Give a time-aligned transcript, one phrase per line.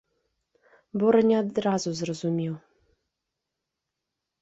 [1.03, 2.53] Бора не адразу зразумеў.